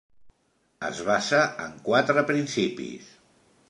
[0.87, 3.15] Es basa en quatre principis.